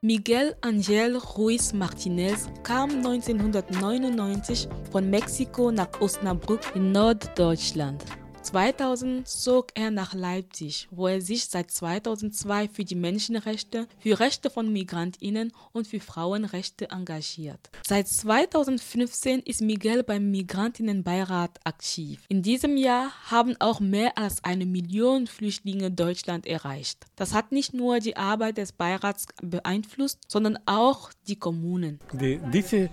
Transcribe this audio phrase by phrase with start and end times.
[0.00, 8.04] Miguel Angel Ruiz Martinez kam 1999 von Mexiko nach Osnabrück in Norddeutschland.
[8.42, 14.50] 2000 zog er nach Leipzig, wo er sich seit 2002 für die Menschenrechte, für Rechte
[14.50, 17.70] von Migrantinnen und für Frauenrechte engagiert.
[17.86, 22.24] Seit 2015 ist Miguel beim Migrantinnenbeirat aktiv.
[22.28, 27.06] In diesem Jahr haben auch mehr als eine Million Flüchtlinge Deutschland erreicht.
[27.16, 31.98] Das hat nicht nur die Arbeit des Beirats beeinflusst, sondern auch die Kommunen.
[32.12, 32.90] Die, diese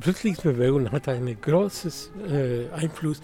[0.00, 1.92] Flüchtlingsbewegung hat einen großen
[2.28, 3.20] äh, Einfluss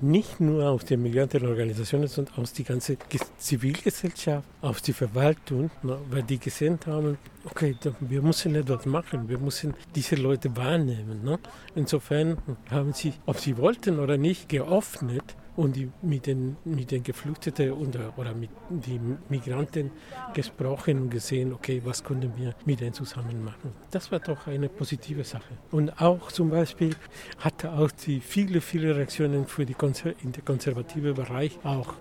[0.00, 2.96] nicht nur auf die Migrantenorganisationen, sondern auf die ganze
[3.38, 9.74] Zivilgesellschaft, auf die Verwaltung, weil die gesehen haben, okay, wir müssen etwas machen, wir müssen
[9.94, 11.22] diese Leute wahrnehmen.
[11.24, 11.38] Ne?
[11.74, 12.38] Insofern
[12.70, 18.12] haben sie, ob sie wollten oder nicht, geöffnet und mit, den, mit den Geflüchteten oder,
[18.16, 19.90] oder mit den Migranten
[20.32, 23.72] gesprochen und gesehen, okay, was können wir mit denen zusammen machen.
[23.90, 25.54] Das war doch eine positive Sache.
[25.70, 26.94] Und auch zum Beispiel
[27.38, 31.94] hatte auch die viele, viele Reaktionen für die Konzer in den konservativen Bereich auch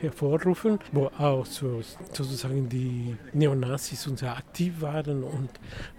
[0.00, 1.80] hervorrufen, wo auch so,
[2.12, 5.50] sozusagen die Neonazis und sehr aktiv waren und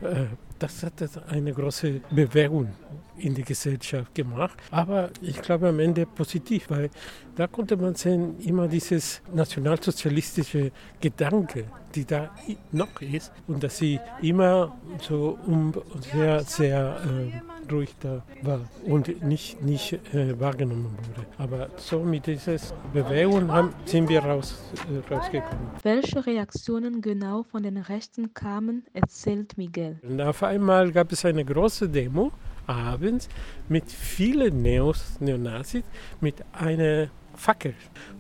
[0.02, 0.26] äh,
[0.66, 2.74] das hat eine große Bewegung
[3.18, 4.58] in die Gesellschaft gemacht.
[4.72, 6.90] Aber ich glaube am Ende positiv, weil
[7.36, 12.32] da konnte man sehen, immer dieses nationalsozialistische Gedanke, die da
[12.72, 15.74] noch ist und dass sie immer so um,
[16.14, 21.28] sehr, sehr äh, ruhig da war und nicht, nicht äh, wahrgenommen wurde.
[21.38, 22.58] Aber so mit dieser
[22.94, 24.58] Bewegung haben, sind wir raus,
[24.90, 25.68] äh, rausgekommen.
[25.84, 30.00] Welche Reaktionen genau von den Rechten kamen, erzählt Miguel.
[30.04, 32.32] Und auf einmal gab es eine große Demo
[32.68, 33.30] abends
[33.70, 35.84] mit vielen Neos, Neonazis,
[36.20, 37.74] mit einer Fackel.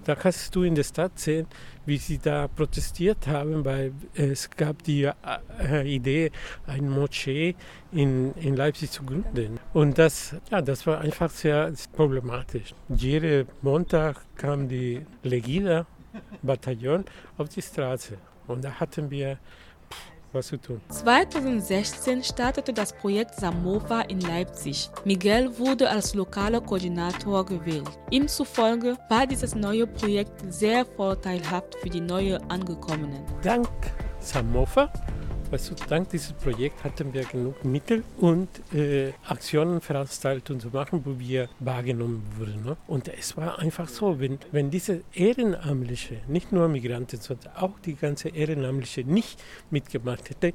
[0.05, 1.47] Da kannst du in der Stadt sehen,
[1.85, 5.03] wie sie da protestiert haben, weil es gab die
[5.59, 6.31] äh, Idee,
[6.67, 7.55] eine Moschee
[7.91, 9.59] in, in Leipzig zu gründen.
[9.73, 12.73] Und das, ja, das war einfach sehr problematisch.
[12.89, 17.06] Jeden Montag kam die Legida-Bataillon
[17.38, 18.18] auf die Straße.
[18.47, 19.38] Und da hatten wir
[20.35, 20.81] was zu tun.
[20.90, 24.90] 2016 startete das Projekt Samova in Leipzig.
[25.06, 27.90] Miguel wurde als lokaler Koordinator gewählt.
[28.12, 33.24] Ihm zufolge war dieses neue Projekt sehr vorteilhaft für die neu Angekommenen.
[33.41, 33.68] Dank
[34.19, 34.91] Samova
[35.51, 41.19] also dank dieses Projekts hatten wir genug Mittel und äh, Aktionen, Veranstaltungen zu machen, wo
[41.19, 42.63] wir wahrgenommen wurden.
[42.63, 42.78] Ne?
[42.88, 47.95] Und es war einfach so, wenn, wenn diese Ehrenamtliche, nicht nur Migranten, sondern auch die
[47.95, 50.53] ganze Ehrenamtliche nicht mitgemacht hätte,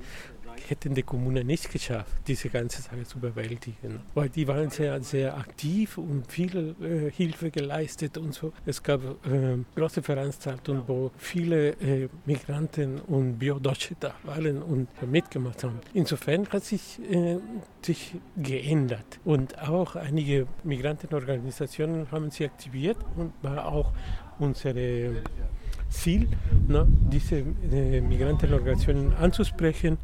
[0.69, 4.01] hätten die Kommunen nicht geschafft, diese ganze Sache zu bewältigen.
[4.15, 8.53] Weil die waren sehr, sehr aktiv und viel äh, Hilfe geleistet und so.
[8.67, 15.65] Es gab äh, große Veranstaltungen, wo viele äh, Migranten und Biodeutsche da waren und mitgemacht
[15.65, 15.81] haben.
[15.95, 17.39] Insofern hat sich, äh,
[17.83, 19.21] sich geändert.
[19.25, 23.93] Und auch einige Migrantenorganisationen haben sich aktiviert und war auch
[24.41, 25.23] unsere
[25.91, 26.29] Ziel,
[26.69, 29.99] ne, diese äh, Migrantenorganisationen anzusprechen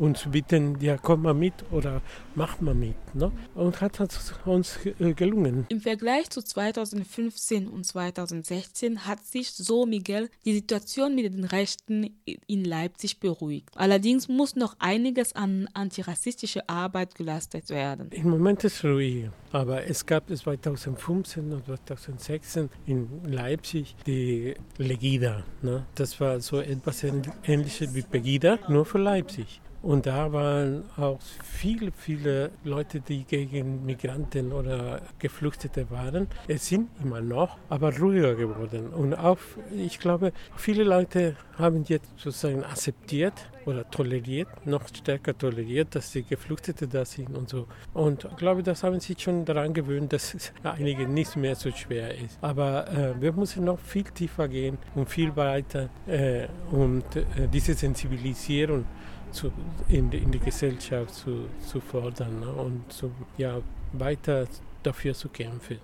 [0.00, 2.00] und zu bitten, ja, komm mal mit oder
[2.34, 2.96] mach mal mit.
[3.14, 3.30] Ne?
[3.54, 4.00] Und hat
[4.46, 5.66] uns äh, gelungen.
[5.68, 12.18] Im Vergleich zu 2015 und 2016 hat sich, so Miguel, die Situation mit den Rechten
[12.46, 13.68] in Leipzig beruhigt.
[13.74, 18.10] Allerdings muss noch einiges an antirassistischer Arbeit geleistet werden.
[18.12, 25.42] Im Moment ist es ruhig, aber es gab 2015 und 2016 in Leipzig die Legida.
[25.62, 25.84] Ne?
[25.94, 27.04] Das war so etwas
[27.44, 29.60] Ähnliches wie Pegida, nur für Leipzig.
[29.82, 36.28] Und da waren auch viele, viele Leute, die gegen Migranten oder Geflüchtete waren.
[36.48, 38.88] Es sind immer noch, aber ruhiger geworden.
[38.88, 39.38] Und auch,
[39.74, 43.32] ich glaube, viele Leute haben jetzt sozusagen akzeptiert
[43.70, 47.66] oder toleriert, noch stärker toleriert, dass die Geflüchtete da sind und so.
[47.94, 51.70] Und ich glaube, das haben sich schon daran gewöhnt, dass es einige nicht mehr so
[51.70, 52.38] schwer ist.
[52.40, 57.74] Aber äh, wir müssen noch viel tiefer gehen und viel weiter äh, und äh, diese
[57.74, 58.84] Sensibilisierung
[59.32, 59.52] zu,
[59.88, 62.48] in, in die Gesellschaft zu, zu fordern ne?
[62.48, 63.60] und zu, ja,
[63.92, 64.46] weiter
[64.82, 65.78] dafür zu kämpfen.